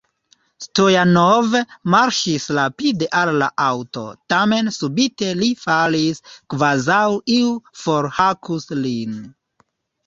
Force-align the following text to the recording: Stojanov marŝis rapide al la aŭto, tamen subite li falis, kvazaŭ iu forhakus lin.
Stojanov 0.65 1.51
marŝis 1.95 2.47
rapide 2.59 3.09
al 3.19 3.31
la 3.43 3.51
aŭto, 3.67 4.03
tamen 4.35 4.73
subite 4.79 5.31
li 5.43 5.51
falis, 5.67 6.25
kvazaŭ 6.55 7.07
iu 7.39 7.55
forhakus 7.85 8.69
lin. 8.85 9.17